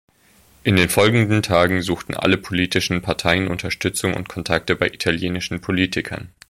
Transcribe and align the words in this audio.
In 0.63 0.77
den 0.77 0.89
folgenden 0.89 1.43
Tagen 1.43 1.83
suchten 1.83 2.15
alle 2.15 2.37
politischen 2.39 3.03
Parteien 3.03 3.47
Unterstützung 3.47 4.15
und 4.15 4.27
Kontakte 4.27 4.75
bei 4.75 4.87
italienischen 4.87 5.61
Politikern. 5.61 6.29